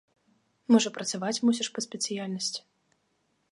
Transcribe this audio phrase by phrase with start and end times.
[0.75, 2.61] Можа, працаваць мусіш па спецыяльнасці?